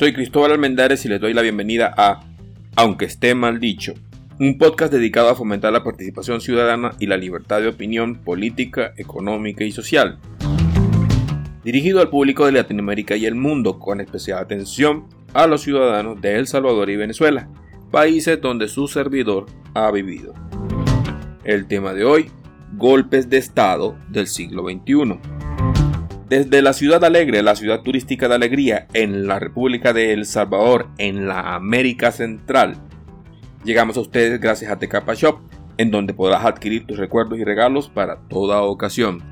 [0.00, 2.22] Soy Cristóbal Almendares y les doy la bienvenida a
[2.74, 3.92] Aunque esté mal dicho,
[4.38, 9.62] un podcast dedicado a fomentar la participación ciudadana y la libertad de opinión política, económica
[9.62, 10.18] y social.
[11.64, 16.36] Dirigido al público de Latinoamérica y el mundo, con especial atención a los ciudadanos de
[16.36, 17.50] El Salvador y Venezuela,
[17.90, 19.44] países donde su servidor
[19.74, 20.32] ha vivido.
[21.44, 22.30] El tema de hoy,
[22.74, 25.39] golpes de Estado del siglo XXI.
[26.30, 30.86] Desde la ciudad alegre, la ciudad turística de Alegría, en la República de El Salvador,
[30.96, 32.76] en la América Central,
[33.64, 35.40] llegamos a ustedes gracias a Tecapa Shop,
[35.76, 39.24] en donde podrás adquirir tus recuerdos y regalos para toda ocasión.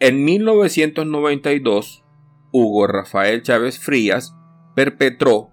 [0.00, 2.04] En 1992,
[2.52, 4.34] Hugo Rafael Chávez Frías
[4.74, 5.50] perpetró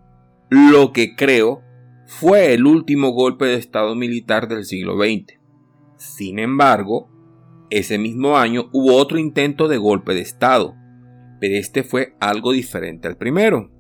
[0.50, 1.63] lo que creo
[2.08, 5.38] fue el último golpe de Estado militar del siglo XX.
[5.97, 7.11] Sin embargo,
[7.72, 10.75] ese mismo año hubo otro intento de golpe de Estado,
[11.39, 13.72] pero este fue algo diferente al primero.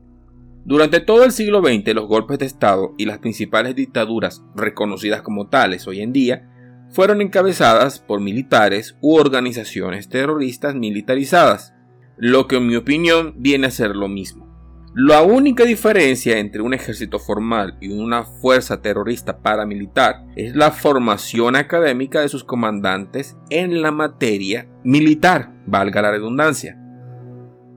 [0.63, 5.49] Durante todo el siglo XX los golpes de Estado y las principales dictaduras reconocidas como
[5.49, 6.47] tales hoy en día
[6.89, 11.73] fueron encabezadas por militares u organizaciones terroristas militarizadas,
[12.17, 14.50] lo que en mi opinión viene a ser lo mismo.
[14.93, 21.55] La única diferencia entre un ejército formal y una fuerza terrorista paramilitar es la formación
[21.55, 26.77] académica de sus comandantes en la materia militar, valga la redundancia.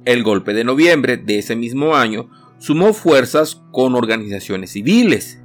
[0.05, 5.41] El golpe de noviembre de ese mismo año sumó fuerzas con organizaciones civiles,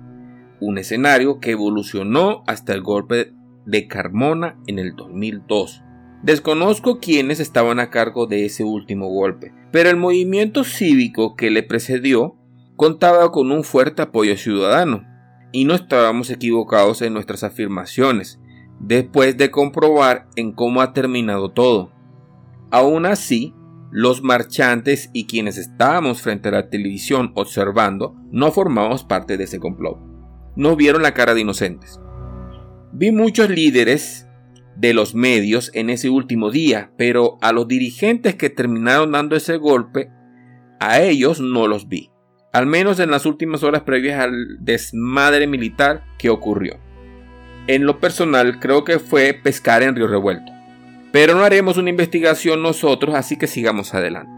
[0.60, 3.36] un escenario que evolucionó hasta el golpe
[3.68, 5.84] de Carmona en el 2002.
[6.24, 11.64] Desconozco quiénes estaban a cargo de ese último golpe, pero el movimiento cívico que le
[11.64, 12.36] precedió
[12.76, 15.06] contaba con un fuerte apoyo ciudadano,
[15.52, 18.40] y no estábamos equivocados en nuestras afirmaciones,
[18.80, 21.92] después de comprobar en cómo ha terminado todo.
[22.72, 23.54] Aún así,
[23.92, 29.60] los marchantes y quienes estábamos frente a la televisión observando no formamos parte de ese
[29.60, 29.98] complot.
[30.56, 32.00] Nos vieron la cara de inocentes.
[32.92, 34.29] Vi muchos líderes
[34.80, 39.58] de los medios en ese último día, pero a los dirigentes que terminaron dando ese
[39.58, 40.10] golpe,
[40.80, 42.12] a ellos no los vi,
[42.54, 46.80] al menos en las últimas horas previas al desmadre militar que ocurrió.
[47.68, 50.52] En lo personal creo que fue pescar en Río Revuelto,
[51.12, 54.32] pero no haremos una investigación nosotros, así que sigamos adelante.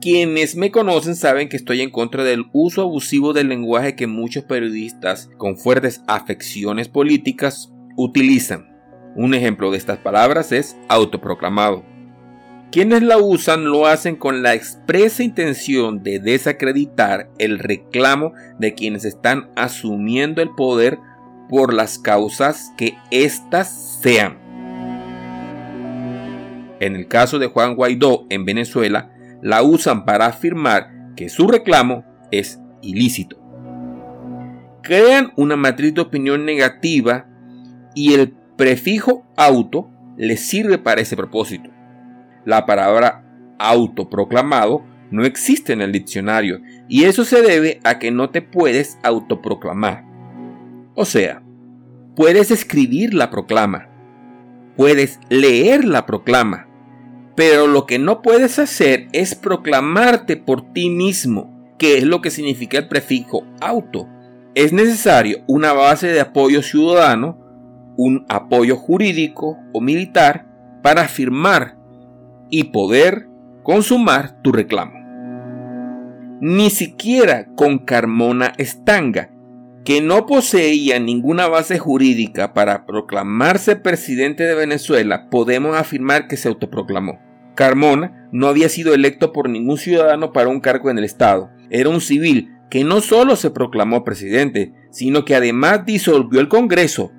[0.00, 4.44] Quienes me conocen saben que estoy en contra del uso abusivo del lenguaje que muchos
[4.44, 8.71] periodistas con fuertes afecciones políticas utilizan
[9.14, 11.84] un ejemplo de estas palabras es autoproclamado.
[12.70, 19.04] Quienes la usan lo hacen con la expresa intención de desacreditar el reclamo de quienes
[19.04, 20.98] están asumiendo el poder
[21.50, 24.38] por las causas que éstas sean.
[26.80, 29.12] En el caso de Juan Guaidó en Venezuela,
[29.42, 33.36] la usan para afirmar que su reclamo es ilícito.
[34.82, 37.26] Crean una matriz de opinión negativa
[37.94, 41.70] y el prefijo auto le sirve para ese propósito.
[42.44, 43.24] La palabra
[43.58, 48.98] autoproclamado no existe en el diccionario y eso se debe a que no te puedes
[49.02, 50.04] autoproclamar.
[50.94, 51.42] O sea,
[52.16, 53.88] puedes escribir la proclama,
[54.76, 56.66] puedes leer la proclama,
[57.36, 62.30] pero lo que no puedes hacer es proclamarte por ti mismo, que es lo que
[62.30, 64.08] significa el prefijo auto.
[64.54, 67.41] Es necesario una base de apoyo ciudadano
[67.96, 70.46] un apoyo jurídico o militar
[70.82, 71.76] para firmar
[72.50, 73.28] y poder
[73.62, 75.00] consumar tu reclamo.
[76.40, 79.30] Ni siquiera con Carmona Estanga,
[79.84, 86.48] que no poseía ninguna base jurídica para proclamarse presidente de Venezuela, podemos afirmar que se
[86.48, 87.20] autoproclamó.
[87.54, 91.50] Carmona no había sido electo por ningún ciudadano para un cargo en el Estado.
[91.70, 97.12] Era un civil que no solo se proclamó presidente, sino que además disolvió el Congreso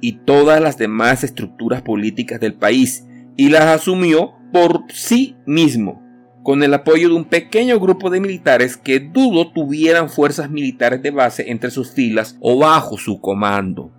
[0.00, 3.06] y todas las demás estructuras políticas del país
[3.36, 6.02] y las asumió por sí mismo,
[6.42, 11.10] con el apoyo de un pequeño grupo de militares que dudo tuvieran fuerzas militares de
[11.10, 13.92] base entre sus filas o bajo su comando.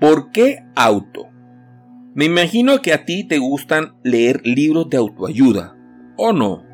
[0.00, 1.28] ¿Por qué auto?
[2.14, 5.76] Me imagino que a ti te gustan leer libros de autoayuda,
[6.16, 6.64] ¿o no?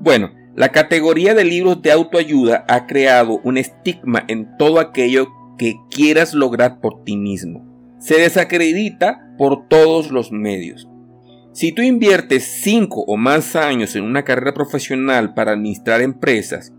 [0.00, 5.28] Bueno, la categoría de libros de autoayuda ha creado un estigma en todo aquello
[5.58, 7.96] que quieras lograr por ti mismo.
[7.98, 10.88] Se desacredita por todos los medios.
[11.52, 16.72] Si tú inviertes 5 o más años en una carrera profesional para administrar empresas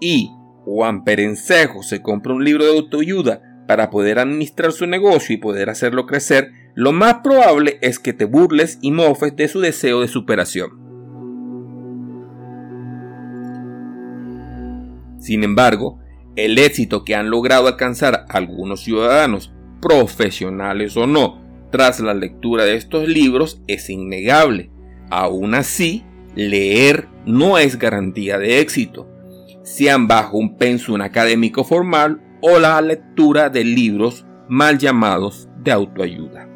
[0.00, 0.30] y
[0.64, 5.70] Juan Perencejo se compra un libro de autoayuda para poder administrar su negocio y poder
[5.70, 10.08] hacerlo crecer, lo más probable es que te burles y mofes de su deseo de
[10.08, 10.70] superación.
[15.20, 16.00] Sin embargo,
[16.44, 21.40] el éxito que han logrado alcanzar algunos ciudadanos, profesionales o no,
[21.70, 24.70] tras la lectura de estos libros es innegable.
[25.10, 26.04] Aún así,
[26.34, 29.08] leer no es garantía de éxito,
[29.62, 36.48] sean bajo un pensum académico formal o la lectura de libros mal llamados de autoayuda.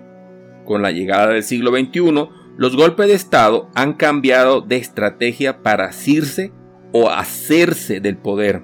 [0.64, 5.86] Con la llegada del siglo XXI, los golpes de Estado han cambiado de estrategia para
[5.86, 6.52] asirse
[6.92, 8.62] o hacerse del poder.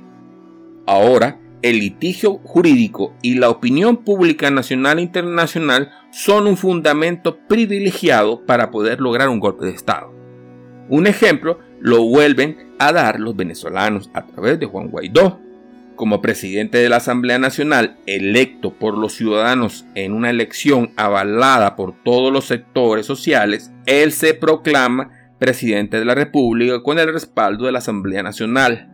[0.90, 8.44] Ahora, el litigio jurídico y la opinión pública nacional e internacional son un fundamento privilegiado
[8.44, 10.12] para poder lograr un golpe de Estado.
[10.88, 15.38] Un ejemplo lo vuelven a dar los venezolanos a través de Juan Guaidó.
[15.94, 22.02] Como presidente de la Asamblea Nacional, electo por los ciudadanos en una elección avalada por
[22.02, 27.72] todos los sectores sociales, él se proclama presidente de la República con el respaldo de
[27.72, 28.90] la Asamblea Nacional,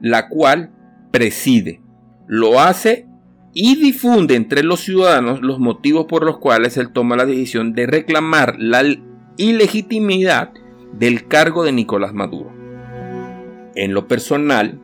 [0.00, 0.70] la cual
[1.10, 1.80] preside.
[2.26, 3.06] Lo hace
[3.52, 7.86] y difunde entre los ciudadanos los motivos por los cuales él toma la decisión de
[7.86, 8.82] reclamar la
[9.38, 10.52] ilegitimidad
[10.92, 12.52] del cargo de Nicolás Maduro.
[13.74, 14.80] En lo personal,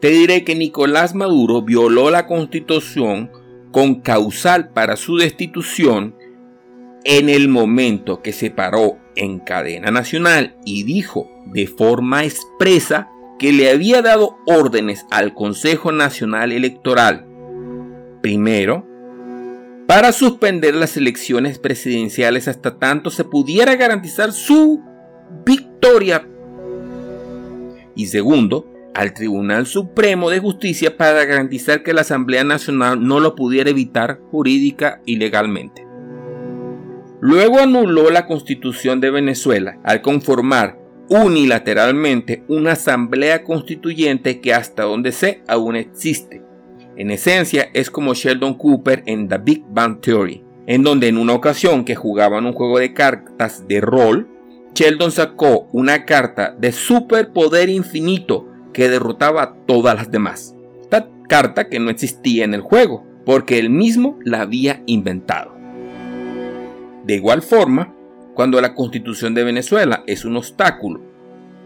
[0.00, 3.30] te diré que Nicolás Maduro violó la constitución
[3.72, 6.14] con causal para su destitución
[7.04, 13.08] en el momento que se paró en cadena nacional y dijo de forma expresa
[13.38, 17.26] que le había dado órdenes al Consejo Nacional Electoral,
[18.22, 18.86] primero,
[19.86, 24.82] para suspender las elecciones presidenciales hasta tanto se pudiera garantizar su
[25.44, 26.26] victoria.
[27.94, 33.34] Y segundo, al Tribunal Supremo de Justicia para garantizar que la Asamblea Nacional no lo
[33.34, 35.86] pudiera evitar jurídica y legalmente.
[37.20, 45.12] Luego anuló la Constitución de Venezuela al conformar unilateralmente una Asamblea Constituyente que hasta donde
[45.12, 46.42] sé aún existe.
[46.96, 51.34] En esencia es como Sheldon Cooper en The Big Bang Theory, en donde en una
[51.34, 54.28] ocasión que jugaban un juego de cartas de rol,
[54.74, 60.54] Sheldon sacó una carta de superpoder infinito que derrotaba a todas las demás.
[60.82, 65.56] Esta carta que no existía en el juego, porque él mismo la había inventado.
[67.04, 67.95] De igual forma,
[68.36, 71.00] cuando la constitución de Venezuela es un obstáculo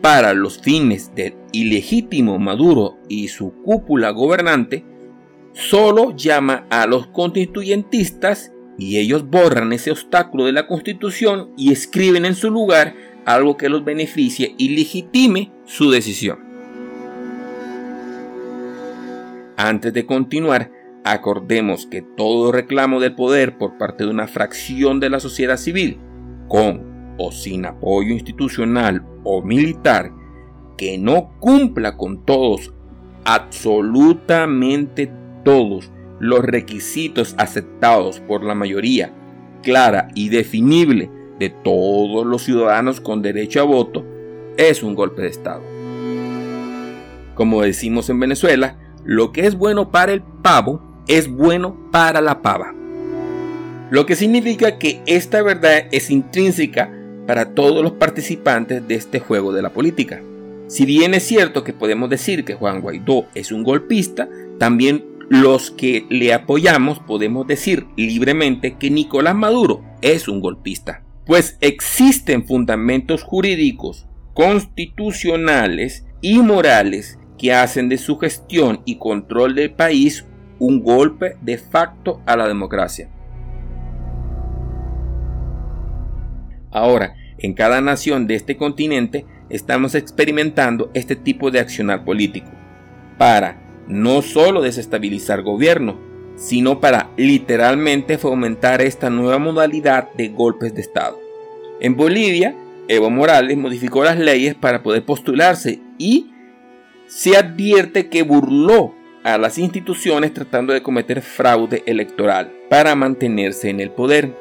[0.00, 4.84] para los fines del ilegítimo Maduro y su cúpula gobernante,
[5.52, 12.25] solo llama a los constituyentistas y ellos borran ese obstáculo de la constitución y escriben
[12.25, 12.94] en su lugar
[13.25, 16.38] algo que los beneficie y legitime su decisión.
[19.56, 20.70] Antes de continuar,
[21.02, 25.99] acordemos que todo reclamo del poder por parte de una fracción de la sociedad civil,
[26.50, 30.12] con o sin apoyo institucional o militar,
[30.76, 32.75] que no cumpla con todos,
[33.25, 35.11] absolutamente
[35.45, 39.14] todos, los requisitos aceptados por la mayoría
[39.62, 44.04] clara y definible de todos los ciudadanos con derecho a voto
[44.57, 45.62] es un golpe de Estado.
[47.35, 52.42] Como decimos en Venezuela, lo que es bueno para el pavo es bueno para la
[52.42, 52.79] pava.
[53.90, 56.92] Lo que significa que esta verdad es intrínseca
[57.26, 60.23] para todos los participantes de este juego de la política.
[60.68, 64.28] Si bien es cierto que podemos decir que Juan Guaidó es un golpista,
[64.61, 71.59] también los que le apoyamos podemos decir libremente que Nicolás Maduro es un golpista, pues
[71.61, 80.26] existen fundamentos jurídicos, constitucionales y morales que hacen de su gestión y control del país
[80.61, 83.09] un golpe de facto a la democracia.
[86.71, 92.50] Ahora, en cada nación de este continente estamos experimentando este tipo de accionar político
[93.19, 95.99] para no solo desestabilizar gobierno,
[96.37, 101.19] sino para literalmente fomentar esta nueva modalidad de golpes de Estado.
[101.81, 102.55] En Bolivia,
[102.89, 106.31] Evo Morales modificó las leyes para poder postularse y
[107.07, 113.81] se advierte que burló a las instituciones tratando de cometer fraude electoral para mantenerse en
[113.81, 114.35] el poder.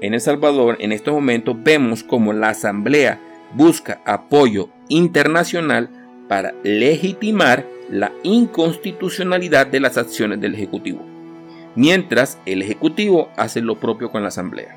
[0.00, 3.20] En El Salvador, en estos momentos, vemos como la Asamblea
[3.54, 5.90] busca apoyo internacional
[6.26, 11.04] para legitimar la inconstitucionalidad de las acciones del Ejecutivo,
[11.74, 14.76] mientras el Ejecutivo hace lo propio con la Asamblea.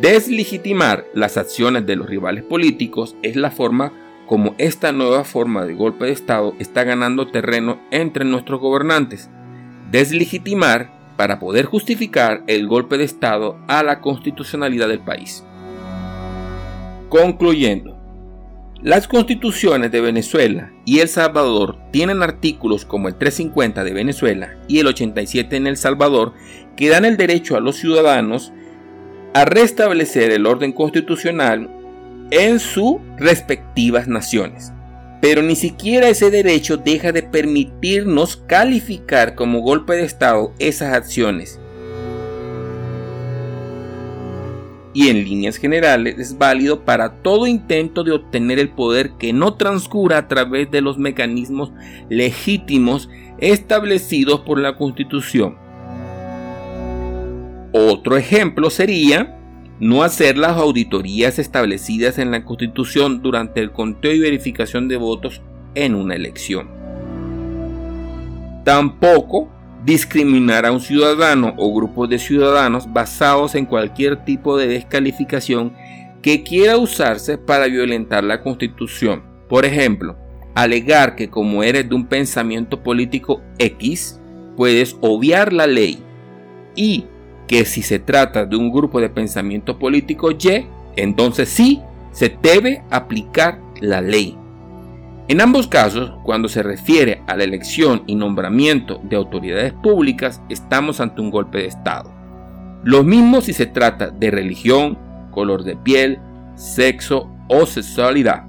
[0.00, 3.92] Deslegitimar las acciones de los rivales políticos es la forma
[4.26, 9.28] como esta nueva forma de golpe de Estado está ganando terreno entre nuestros gobernantes.
[9.90, 15.44] Deslegitimar para poder justificar el golpe de Estado a la constitucionalidad del país.
[17.08, 17.96] Concluyendo,
[18.82, 24.80] Las constituciones de Venezuela y El Salvador tienen artículos como el 350 de Venezuela y
[24.80, 26.32] el 87 en El Salvador
[26.74, 28.52] que dan el derecho a los ciudadanos
[29.32, 31.70] a restablecer el orden constitucional
[32.32, 34.72] en sus respectivas naciones.
[35.22, 41.58] Pero ni siquiera ese derecho deja de permitirnos calificar como golpe de Estado esas acciones
[44.94, 49.54] y en líneas generales es válido para todo intento de obtener el poder que no
[49.54, 51.72] transcurra a través de los mecanismos
[52.08, 55.56] legítimos establecidos por la Constitución.
[57.72, 59.38] Otro ejemplo sería
[59.82, 65.42] no hacer las auditorías establecidas en la Constitución durante el conteo y verificación de votos
[65.74, 66.68] en una elección.
[68.64, 69.50] Tampoco
[69.84, 75.72] discriminar a un ciudadano o grupo de ciudadanos basados en cualquier tipo de descalificación
[76.22, 79.24] que quiera usarse para violentar la Constitución.
[79.48, 80.16] Por ejemplo,
[80.54, 84.20] alegar que como eres de un pensamiento político X,
[84.56, 86.04] puedes obviar la ley
[86.76, 87.06] y
[87.52, 90.66] que si se trata de un grupo de pensamiento político Y,
[90.96, 94.38] entonces sí se debe aplicar la ley.
[95.28, 100.98] En ambos casos, cuando se refiere a la elección y nombramiento de autoridades públicas, estamos
[100.98, 102.10] ante un golpe de Estado.
[102.84, 104.96] Lo mismo si se trata de religión,
[105.30, 106.20] color de piel,
[106.56, 108.46] sexo o sexualidad,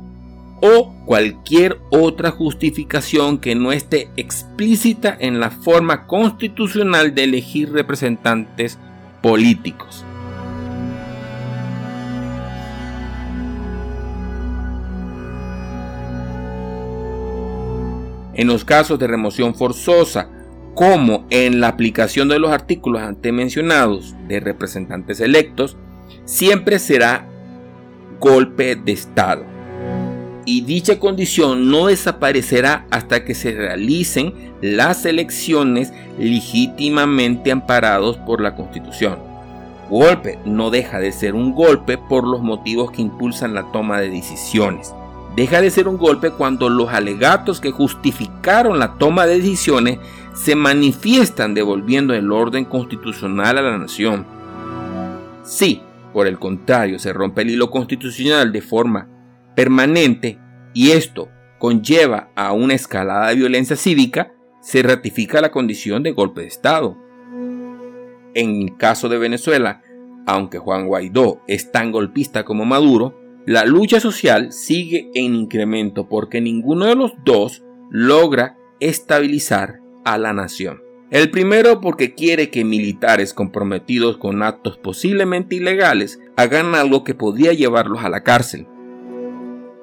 [0.62, 8.80] o cualquier otra justificación que no esté explícita en la forma constitucional de elegir representantes
[9.24, 10.06] políticos.
[18.36, 20.30] En los casos de remoción forzosa,
[20.75, 25.77] como en la aplicación de los artículos antes mencionados de representantes electos,
[26.25, 27.25] siempre será
[28.20, 29.53] golpe de Estado.
[30.46, 38.56] Y dicha condición no desaparecerá hasta que se realicen las elecciones legítimamente amparados por la
[38.56, 39.20] Constitución.
[39.90, 44.10] Golpe no deja de ser un golpe por los motivos que impulsan la toma de
[44.10, 44.94] decisiones
[45.36, 50.00] deja de ser un golpe cuando los alegatos que justificaron la toma de decisiones
[50.34, 54.26] se manifiestan devolviendo el orden constitucional a la nación.
[55.44, 55.82] Si,
[56.12, 59.08] por el contrario, se rompe el hilo constitucional de forma
[59.56, 60.40] permanente
[60.74, 61.30] y esto
[61.60, 66.98] conlleva a una escalada de violencia cívica, se ratifica la condición de golpe de Estado.
[68.34, 69.82] En el caso de Venezuela,
[70.26, 76.40] aunque Juan Guaidó es tan golpista como Maduro, la lucha social sigue en incremento porque
[76.40, 80.82] ninguno de los dos logra estabilizar a la nación.
[81.12, 87.54] El primero porque quiere que militares comprometidos con actos posiblemente ilegales hagan algo que podría
[87.54, 88.68] llevarlos a la cárcel.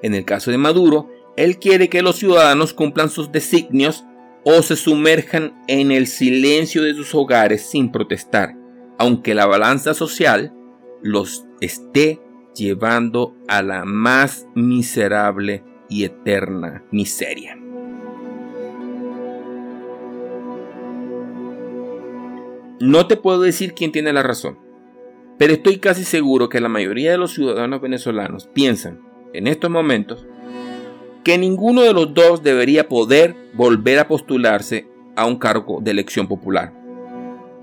[0.02, 4.04] En el caso de Maduro, él quiere que los ciudadanos cumplan sus designios
[4.44, 8.56] o se sumerjan en el silencio de sus hogares sin protestar,
[8.98, 10.52] aunque la balanza social
[11.02, 12.20] los esté
[12.54, 17.56] llevando a la más miserable y eterna miseria.
[22.80, 24.58] No te puedo decir quién tiene la razón,
[25.38, 29.00] pero estoy casi seguro que la mayoría de los ciudadanos venezolanos piensan,
[29.32, 30.26] en estos momentos,
[31.24, 36.26] que ninguno de los dos debería poder volver a postularse a un cargo de elección
[36.26, 36.72] popular,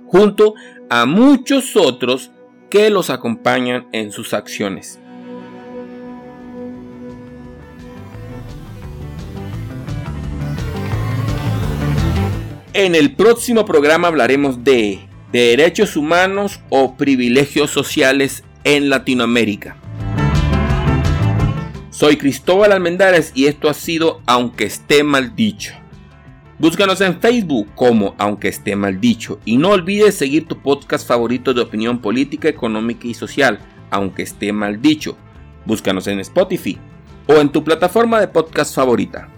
[0.05, 0.53] junto
[0.89, 2.31] a muchos otros
[2.69, 4.99] que los acompañan en sus acciones.
[12.73, 14.99] En el próximo programa hablaremos de
[15.31, 19.77] derechos humanos o privilegios sociales en Latinoamérica.
[21.97, 25.73] Soy Cristóbal Almendares y esto ha sido Aunque esté mal dicho.
[26.59, 31.55] Búscanos en Facebook como Aunque esté mal dicho y no olvides seguir tu podcast favorito
[31.55, 33.57] de opinión política, económica y social,
[33.89, 35.17] Aunque esté mal dicho.
[35.65, 36.77] Búscanos en Spotify
[37.25, 39.29] o en tu plataforma de podcast favorita.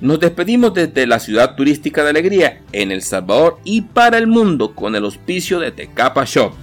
[0.00, 4.74] Nos despedimos desde la ciudad turística de Alegría en El Salvador y para el mundo
[4.74, 6.54] con el auspicio de Tecapa Shop.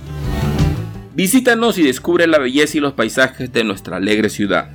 [1.13, 4.71] Visítanos y descubre la belleza y los paisajes de nuestra alegre ciudad.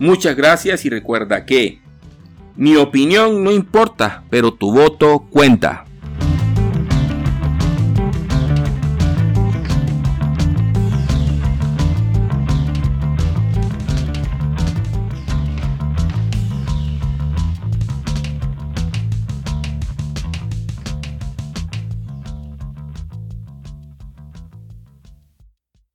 [0.00, 1.80] Muchas gracias y recuerda que
[2.56, 5.84] mi opinión no importa, pero tu voto cuenta.